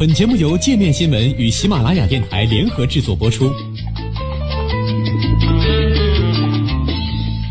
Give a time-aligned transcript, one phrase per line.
[0.00, 3.52] 本节目由界面新闻与喜马拉雅电台联合制作播出。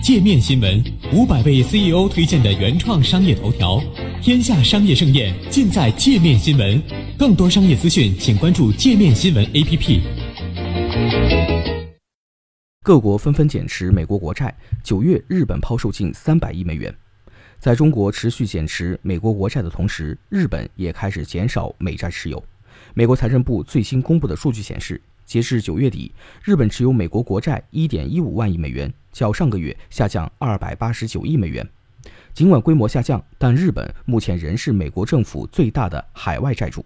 [0.02, 0.83] 界面新闻
[1.14, 3.80] 五百位 CEO 推荐的原创商业头条，
[4.20, 6.82] 天下商业盛宴尽在界面新闻。
[7.20, 10.02] 更多商业资讯，请关注界面新闻 APP。
[12.81, 14.52] 各国纷纷减持美国国债，
[14.84, 16.91] 九月日本抛售近三百亿美元。
[17.60, 22.41] 在中国持续减持美国国债的同时，日本也开始减少美债持有。
[22.94, 31.67] 美国财政部最新公布的数据显示，截至九月底，日本持有美国国债一点一五万亿美元，较上个月下降二百八十九亿美元。
[32.34, 36.86] 尽管规模下降，但日本目前仍是美国政府最大的海外债主。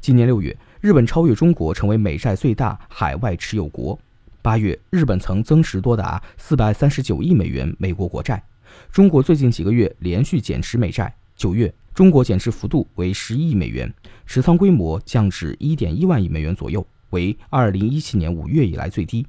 [0.00, 3.98] 今年六月，日本超越中国成为美债最大海外持有国。
[4.40, 8.42] 八月，日本曾增持多达四百三十九亿美元美国国债。
[8.90, 13.92] 中国最近几个月连续减持美债，九月中国减持幅度为十亿美元，
[14.26, 19.26] 持仓规模降至一点一万亿美元左右，为二零一七年五月以来最低。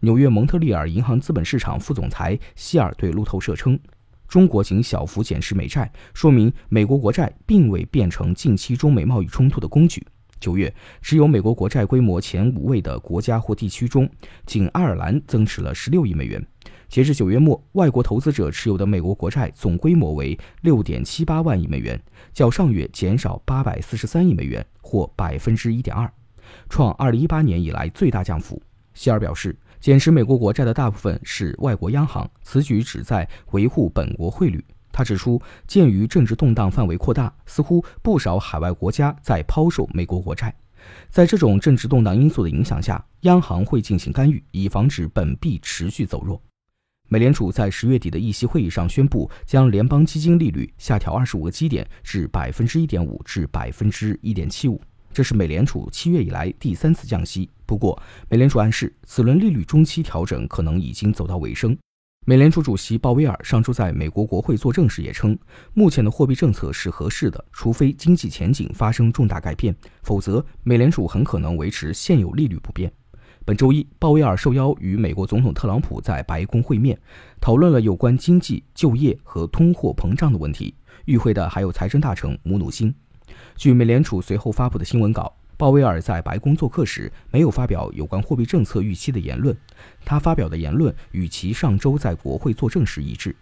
[0.00, 3.78] 纽约蒙特利尔银行资本市场副总裁希尔对路透社称，
[4.28, 10.06] 中国仅小幅减持美债，说明美国国债并未变成近期中美贸易冲突的工具。
[10.38, 14.08] 九月，只有美国国债规模前五位的国家或地区中，
[14.44, 16.46] 仅爱尔兰增持了十六亿美元。
[16.88, 22.00] 截至九月末，外国投资者持有的美国国债总规模为六点七八万亿美元，
[22.32, 26.10] 较上月减少八百四十三亿美元，或百分之一点二，
[26.68, 28.62] 创二零一八年以来最大降幅。
[28.94, 34.64] 希尔表示，减持美国国债的大部分是外国央行，此举旨在维护本国汇率。
[34.90, 40.54] 他指出，鉴于政治动荡范围扩大，似乎不少海外国家在抛售美国国债。
[41.08, 46.40] 在这种政治动荡因素的影响下，央行会进行干预，以防止本币持续走弱。
[47.08, 54.80] 美联储在十月底的议息会议上宣布，将联邦基金利率下调二十五个基点至百分之一点五至百分之一点七五，
[55.12, 57.48] 这是美联储七月以来第三次降息。
[57.64, 61.76] 不过，美联储暗示此轮利率中期调整可能已经走到尾声。
[62.28, 65.38] 美联储主席鲍威尔上周在美国国会作证时也称，
[65.74, 69.72] 目前的货币政策是合适的，除非经济前景发生重大改变，
[70.02, 72.92] 否则美联储很可能维持现有利率不变。
[73.46, 76.98] 本周一，鲍威尔受邀与美国总统特朗普在白宫会面，
[77.40, 80.74] 讨论了有关经济、就业和通货膨胀的问题。
[81.04, 82.92] 与会的还有财政大臣姆努辛。
[83.54, 89.56] 据美联储随后发布的新闻稿，鲍威尔在白宫做客时没有发表有关货币政策预期的言论，
[90.04, 93.36] 他发表的言论与其上周在国会作证时一致。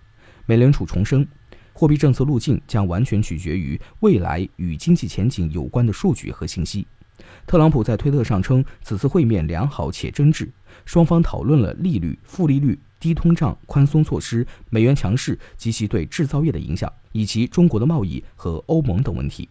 [0.45, 1.27] 美联储重申，
[1.73, 6.87] 货币政策路径将完全取决于未来与经济前景有关的数据和信息。
[7.47, 10.49] 特朗普在推特上称，此次会面良好且真挚，
[10.85, 19.49] 双方讨论了利率、负利率、低通胀、宽松措施、美元强势及其对制造业的影响，以及中国的贸易和欧盟等问题。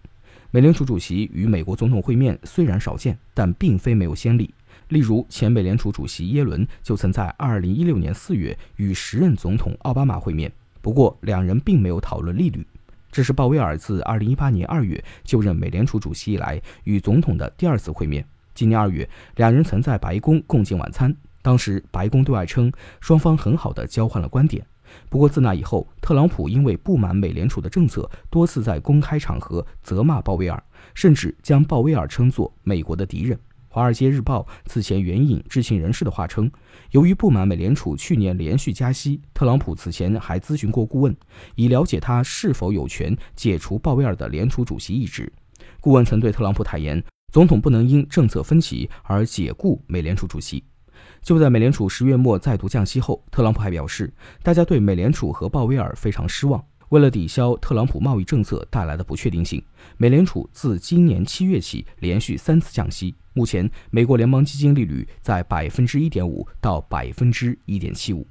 [0.52, 4.54] 美联储主席与美国总统会面虽然少见，但并非没有先例。
[4.90, 12.66] 例如，前美联储主席耶伦就曾在2016年4月与时任总统奥巴马会面，不过两人并没有讨论利率。
[13.13, 18.25] 这是鲍威尔自2018年2月就任美联储主席以来与总统的第二次会面。
[18.56, 24.66] 今年2月，两人曾在白宫共进晚餐，当时白宫对外称双方很好的交换了观点。
[25.09, 30.62] 不过自那以后，特朗普因为不满美联储的政策，多次在公开场合责骂鲍威尔，
[30.95, 33.38] 甚至将鲍威尔称作美国的敌人。
[33.74, 36.48] 《华尔街日报》此前援引知情人士的话称，
[36.92, 41.18] 由于不满美联储去年连续加息，特朗普此前还咨询过顾问，
[41.56, 45.34] 以了解他是否有权解除鲍威尔的联储主席一职。
[45.82, 47.04] 顾问曾对特朗普坦言，
[47.34, 50.64] 总统不能因政策分歧而解雇美联储主席。
[51.24, 54.14] 就在美联储十月末再度降息后，特朗普还表示，
[54.44, 56.64] 大家对美联储和鲍威尔非常失望。
[56.94, 59.59] 为了抵消特朗普贸易政策带来的不确定性，
[59.98, 63.16] 美联储自今年七月起连续三次降息。
[63.34, 68.28] 目前，美国联邦基金利率在百分之一点五到百分之一点七五。